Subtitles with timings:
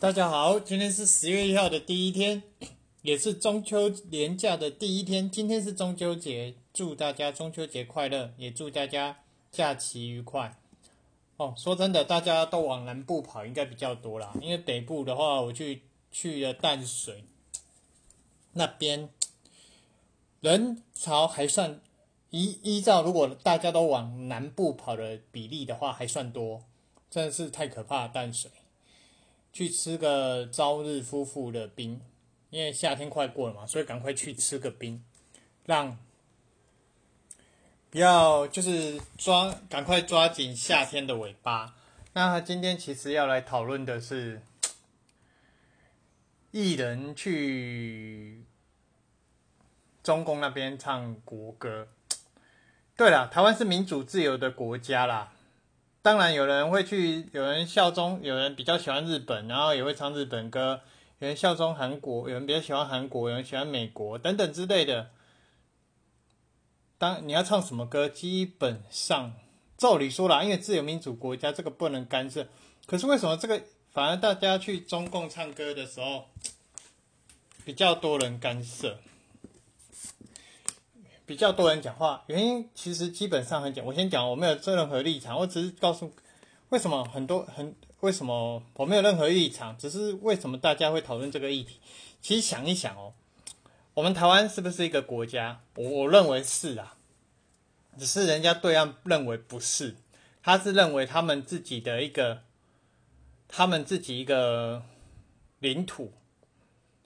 [0.00, 2.42] 大家好，今天是十月一号的第一天，
[3.02, 5.30] 也是中秋连假的第一天。
[5.30, 9.18] 今天是中秋节，祝大家中秋节快乐，也祝大家
[9.52, 10.56] 假期愉快。
[11.36, 14.32] 哦，说真的，大家都往南部跑，应该比较多啦。
[14.40, 17.24] 因为北部的话，我去去了淡水
[18.54, 19.10] 那边，
[20.40, 21.78] 人潮还算
[22.30, 26.62] 依依照如果大家都往南部跑的比例的话，还算多。
[27.10, 28.50] 真的是太可怕，淡水。
[29.52, 32.00] 去吃个朝日夫妇的冰，
[32.50, 35.04] 因为夏天快过了嘛，所以赶快去吃个冰，
[35.66, 35.98] 让
[37.90, 41.74] 不要就是抓赶快抓紧夏天的尾巴。
[42.12, 44.42] 那今天其实要来讨论的是
[46.52, 48.44] 艺人去
[50.02, 51.88] 中共那边唱国歌。
[52.96, 55.32] 对了，台湾是民主自由的国家啦。
[56.02, 60.80] 当然，有人会去，有人效忠，有人比较喜欢日本，然后也会唱日本歌；
[61.18, 65.10] 有人效忠韩国，有人比较喜欢韩国，有人喜欢美国等等之类的。
[66.96, 69.34] 当你要唱什么歌，基本上
[69.76, 72.46] 照理说啦，因为自由民主国家这个不能干涉。
[72.86, 76.24] 可是为什么这个反而大家去中共唱歌的时候，
[77.64, 78.98] 比较多人干涉？
[81.30, 83.84] 比较多人讲话，原因其实基本上很简。
[83.84, 86.12] 我先讲，我没有做任何立场，我只是告诉
[86.70, 91.78] 为什么很多很为什么我没有任何立场，只是为什么大家会讨论这个议题。
[92.20, 93.12] 其实想一想哦，
[93.94, 95.60] 我们台湾是不是一个国家？
[95.76, 96.96] 我我认为是啊，
[97.96, 99.94] 只是人家对岸认为不是，
[100.42, 102.40] 他是认为他们自己的一个，
[103.46, 104.82] 他们自己一个
[105.60, 106.12] 领土，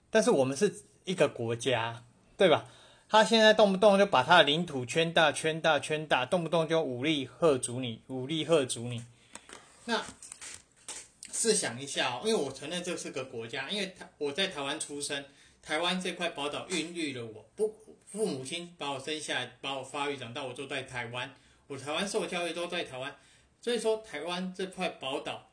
[0.09, 2.03] 但是我们是一个国家，
[2.35, 2.65] 对吧？
[3.07, 9.05] 他现在动不动就把他的领土圈大、圈大、圈大，动不动就武力吓阻你，武力吓阻你。
[9.85, 10.03] 那
[11.31, 15.23] 试想一下哦，因为我承认这是个国家，因为台我在台湾出生，
[15.61, 17.75] 台湾这块宝岛孕育了我，不
[18.07, 21.31] 父母亲把我生下来，把我发育长大，我就在台湾，
[21.67, 23.15] 我台湾受教育都在台湾，
[23.61, 25.49] 所以说台湾这块宝岛，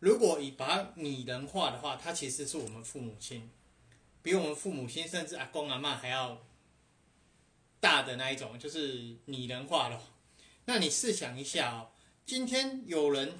[0.00, 3.50] 如果以把它拟人化的话，它其实是我们父母亲，
[4.22, 6.38] 比我们父母亲甚至阿公阿妈还要。
[7.80, 10.02] 大的那一种就是拟人化了，
[10.64, 11.88] 那你试想一下哦，
[12.26, 13.38] 今天有人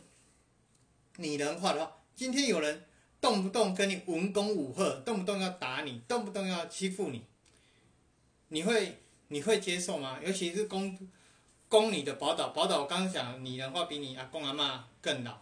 [1.16, 2.84] 拟人化的话，今天有人
[3.20, 7.24] 动不动跟你文攻武吓，动不动要打你，动不动要欺负你，
[8.48, 10.20] 你会你会接受吗？
[10.24, 10.96] 尤其是攻
[11.68, 15.40] 攻你的宝岛，宝岛我刚刚讲拟人化比你阿公阿妈更老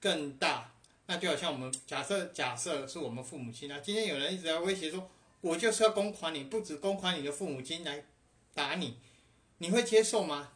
[0.00, 0.72] 更大，
[1.06, 5.10] 那就好像我们假设假设是我们父母亲啊，今天有人一直在威胁说，
[5.42, 8.02] 我就是要公款你，不止公款你的父母亲来。
[8.54, 8.96] 打你，
[9.58, 10.52] 你会接受吗？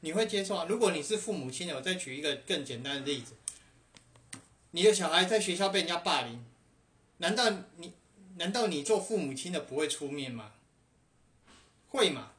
[0.00, 0.66] 你会接受啊？
[0.68, 3.34] 如果你是父母亲的，我再举一个更简单的例子：
[4.70, 6.42] 你的小孩在学校被人家霸凌，
[7.18, 7.92] 难道你
[8.36, 10.52] 难道你做父母亲的不会出面吗？
[11.90, 12.32] 会嘛？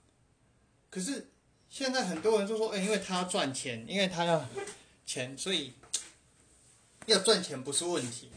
[0.89, 1.29] 可是
[1.69, 4.49] 现在很多人都说，哎，因为他要赚钱，因为他要
[5.05, 5.73] 钱，所以
[7.05, 8.31] 要赚钱不是问题，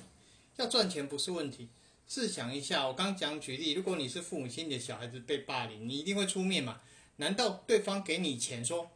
[0.56, 1.69] 要赚钱不是问题。
[2.06, 6.82] 试想一下，我刚讲举例，如果你是父母亲，你的小孩子被霸凌，你一定会出面嘛？
[7.16, 8.91] 难道对方给你钱说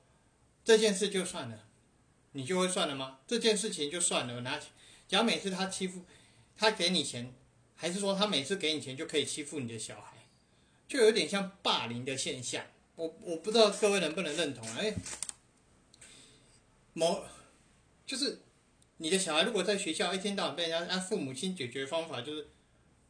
[0.65, 1.65] 这件事就算了，
[2.33, 3.21] 你就会算了吗？
[3.27, 4.69] 这件事情就算了，拿钱。
[5.09, 6.05] 假每次他欺负，
[6.57, 7.33] 他给你钱，
[7.75, 10.27] 还是说他每次给你钱就可以欺负你的小孩，
[10.87, 12.67] 就有点像霸凌的现象。
[12.95, 14.69] 我我不知道各位能不能认同？
[14.77, 14.95] 哎，
[16.93, 17.25] 某
[18.07, 18.43] 就是
[18.99, 22.49] 你的小孩如果在学校一天到晚被人家，那父母亲解决方法就是。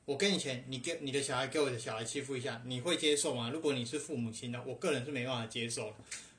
[0.09, 3.51] 我给你钱，你给你的小孩给我的小孩欺负一下，你会接受吗？
[3.51, 5.97] 如果你是父母亲的，我个人是没办法接受的。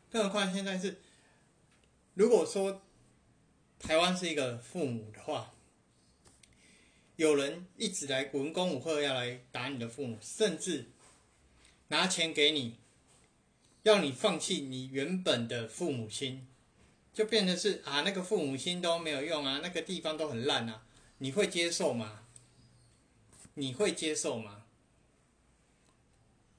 [0.10, 0.98] 更何况现在是，
[2.16, 2.82] 如果说
[3.78, 5.54] 台湾是一个父母的话，
[7.16, 10.88] 有人一直来文攻武吓要来打你的父母，甚至
[11.90, 12.78] 拿钱给你，
[13.84, 16.48] 要你放弃你原本的父母亲，
[17.14, 20.82] 就变成是啊，那个父母亲都没有用啊，那个地方都很烂啊，
[21.20, 22.24] 你会接受吗？
[23.60, 24.64] 你会接受吗？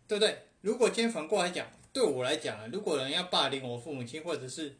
[0.06, 0.42] 对不对？
[0.60, 4.76] 如果今天反过来讲，对我来讲啊，如果人要霸凌我父母亲，或者是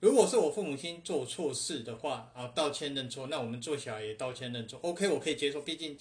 [0.00, 5.98] 如果是我父母亲做错事的话啊，道歉认错，那我们做小孩也道歉认错，OK，我可以接受，毕竟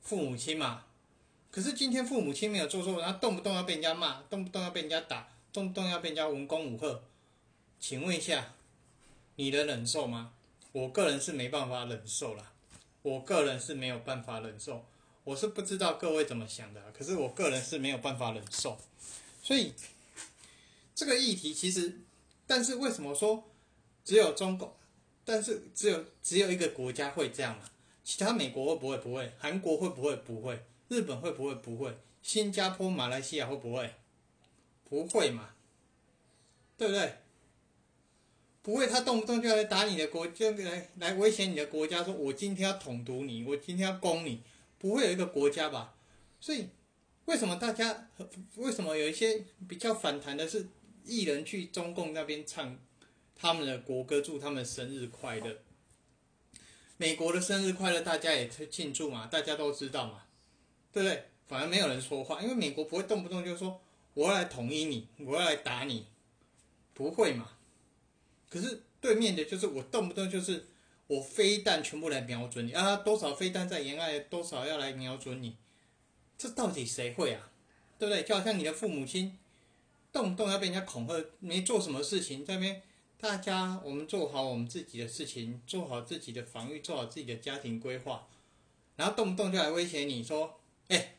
[0.00, 0.84] 父母亲嘛。
[1.50, 7.00] 可是今天父母亲没有做错，他动不动要被人家骂，动不动要被人家打，动不动要被人家文攻武吓，
[7.80, 8.54] 请问一下，
[9.34, 10.34] 你能忍受吗？
[10.70, 12.52] 我个人是没办法忍受了。
[13.02, 14.84] 我个人是没有办法忍受，
[15.24, 18.78] 我是不知道各位怎么想的，可是我个人是没有办法忍受，
[19.42, 19.74] 所以
[20.94, 22.00] 这个议题其实，
[22.46, 23.50] 但是为什么说
[24.04, 24.74] 只有中共
[25.24, 27.64] 但是只有只有一个国家会这样嘛？
[28.04, 28.96] 其他美国会不会？
[28.98, 29.32] 不会。
[29.38, 30.16] 韩国会不会？
[30.16, 30.64] 不会。
[30.88, 31.54] 日本会不会？
[31.54, 31.96] 不会。
[32.20, 33.94] 新加坡、马来西亚会不会？
[34.88, 35.50] 不会嘛？
[36.76, 37.14] 对不对？
[38.62, 44.40] 不会，他动不动就要来打你的国，就来来威胁你的国家，说我今天要统独你，我今天要攻你，
[44.78, 45.94] 不会有一个国家吧？
[46.40, 46.68] 所以，
[47.24, 48.08] 为什么大家
[48.56, 50.68] 为什么有一些比较反弹的是
[51.04, 52.78] 艺人去中共那边唱
[53.34, 55.58] 他们的国歌，祝他们生日快乐？
[56.96, 60.22] 美国的生日快乐，大家也庆祝嘛，大家都知道嘛，
[60.92, 61.24] 对不对？
[61.48, 63.80] 反而没有人说话，因为美国不会动不动就说
[64.14, 66.06] 我要来统一你，我要来打你，
[66.94, 67.50] 不会嘛？
[68.52, 70.66] 可是对面的就是我动不动就是
[71.06, 75.56] 我飞弹全部来瞄准你啊，多少飞弹在沿岸，多少要来瞄准你，
[76.36, 77.50] 这到底谁会啊？
[77.98, 78.22] 对不对？
[78.22, 79.38] 就好像你的父母亲
[80.12, 82.82] 动不动要被人家恐吓，没做什么事情，这边
[83.18, 88.28] 大家我们做好我们自己的事情，做好自己的防御，做好自己的家庭规划，
[88.96, 91.14] 然后动不动就来威胁你说，哎，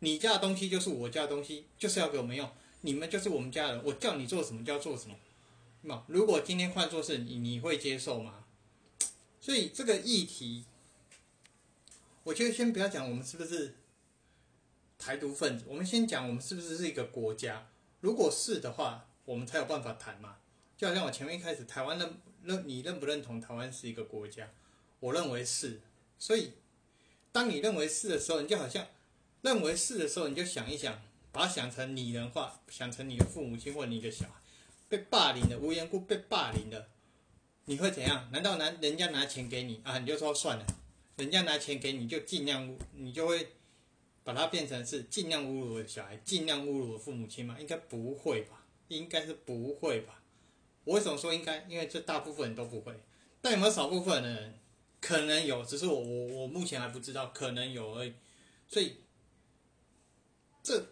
[0.00, 2.46] 你家的东西就是我家的东西，就是要给我们用，
[2.82, 5.14] 你们就是我们家人，我叫你做什么就要做什么。
[6.06, 8.44] 如果今天换作是你，你会接受吗？
[9.40, 10.64] 所以这个议题，
[12.22, 13.74] 我觉得先不要讲我们是不是
[14.98, 17.66] 台独分子，我们先讲我们是不是是一个国家。
[18.00, 20.36] 如果是的话，我们才有办法谈嘛。
[20.76, 24.50] 就好像我前面一开始，台湾认认你认不认同台湾是一个国家？
[25.00, 25.80] 我认为是。
[26.18, 26.52] 所以
[27.32, 28.86] 当你认为是的时候，你就好像
[29.42, 34.43] 认为是的时候，你就想一想，把它想成拟人化，想成你的父母亲或你的小孩。
[34.96, 36.88] 被霸凌的无缘故被霸凌的，
[37.64, 38.30] 你会怎样？
[38.30, 39.98] 难道拿人家拿钱给你啊？
[39.98, 40.64] 你就说算了，
[41.16, 43.54] 人家拿钱给你就尽量，你就会
[44.22, 47.56] 把它变成是尽量侮辱我的小孩，尽量侮辱我父母亲吗？
[47.58, 48.64] 应该不会吧？
[48.86, 50.22] 应该是不会吧？
[50.84, 51.66] 我为什么说应该？
[51.68, 52.94] 因为这大部分人都不会，
[53.40, 54.60] 但有没有少部分的人
[55.00, 55.64] 可能有？
[55.64, 58.14] 只是我我我目前还不知道，可能有而已。
[58.68, 58.98] 所以
[60.62, 60.86] 这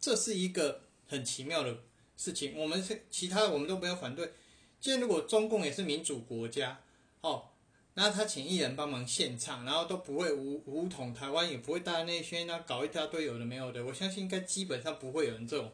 [0.00, 1.80] 这是一个很奇妙的。
[2.18, 4.32] 事情，我们是其他的，我们都不要反对。
[4.80, 6.80] 既然如果中共也是民主国家，
[7.20, 7.50] 哦，
[7.94, 15.72] 那他请艺人帮忙献唱，然后都不会武武统台湾，也不会大内宣，那搞一大堆有的没有的，我相信应该基本上不会有人这种，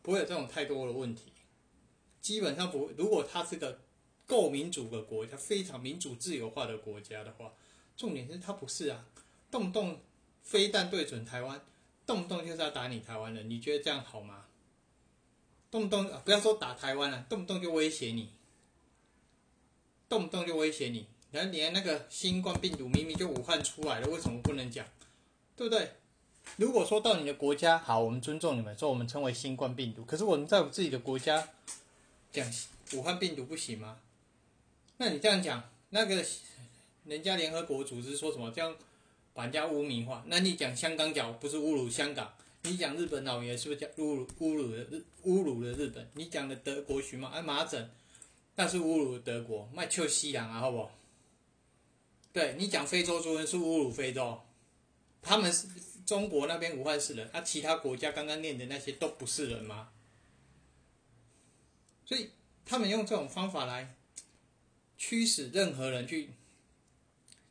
[0.00, 1.32] 不会有这种太多的问题。
[2.22, 3.80] 基本上不，如果他是个
[4.26, 7.52] 够民主的国家，非常民主自由化的国家的话，
[7.96, 9.04] 重点是他不是啊，
[9.50, 10.00] 动不动
[10.42, 11.60] 飞弹对准台湾，
[12.06, 14.46] 动不动就是要打你台湾人，你觉得这样好吗？
[15.72, 18.28] 动不动不要说打台湾了，动不动就威胁你，
[20.06, 24.86] 动不动就威胁你，然后连那个新冠病毒明明就武汉出来了，为什么不能讲？
[25.56, 25.92] 对不对？
[26.56, 31.48] 如果说到你的国家，好，我们尊重你们，说我们称为新冠病毒，可是我们在我自己的国家
[32.30, 32.46] 讲
[32.92, 33.98] 武汉病毒不行吗？
[34.98, 36.22] 那你这样讲，那个
[37.06, 38.76] 人家联合国组织说什么这样
[39.32, 40.22] 把人家污名化？
[40.26, 42.34] 那你讲香港脚不是侮辱香港？
[42.64, 46.08] 你讲日本老爷是不是叫侮辱侮辱的日侮辱了日本？
[46.14, 47.90] 你讲的德国荨麻哎麻疹，
[48.54, 50.96] 那是侮辱德国卖臭西洋啊，好不好？
[52.32, 54.40] 对你讲非洲猪瘟是侮辱非洲，
[55.20, 55.66] 他们是
[56.06, 59.90] 中国那边武汉市人，啊，其他国家刚刚念的那些都不是人吗？
[62.04, 62.30] 所以
[62.64, 63.96] 他们用这种方法来
[64.96, 66.30] 驱使任何人去，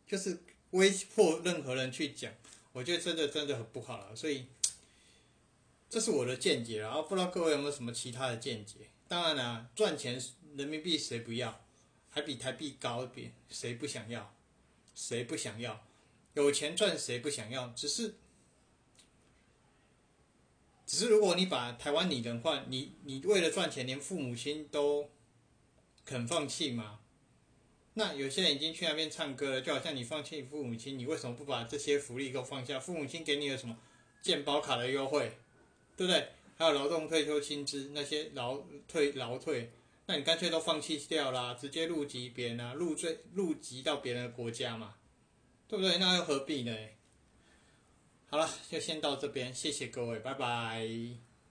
[0.07, 0.39] 就是
[0.69, 2.31] 威迫任何人去讲，
[2.71, 4.45] 我觉得真的真的很不好了，所以。
[5.91, 8.75] 这是我的见解，然后不知道各位有没有什么其他的见解？
[9.09, 10.17] 当然了，赚钱
[10.55, 11.65] 人民币谁不要？
[12.09, 14.33] 还比台币高一点，谁不想要？
[14.95, 15.85] 谁不想要？
[16.33, 17.67] 有钱赚谁不想要？
[17.75, 18.15] 只是，
[20.85, 25.09] 只是如果你把台湾拟人化，你你为了赚钱，连父母亲都
[26.05, 27.01] 肯放弃吗？
[27.95, 32.79] 那有些人已经去那边唱歌了，就好像你放弃父母亲，你为什么不把这些福利都放下？
[32.79, 33.77] 父母亲给你有什么
[34.21, 35.37] 健保卡的优惠？
[36.01, 36.27] 对不对？
[36.57, 39.71] 还有劳动退休薪资那些劳退劳退，
[40.07, 44.95] 那你干脆都放弃掉啦，直接入籍别人啊，入赘入籍到别人的国家嘛，
[45.67, 45.99] 对不对？
[45.99, 46.75] 那又何必呢？
[48.31, 51.30] 好了，就先到这边，谢谢各位，拜拜。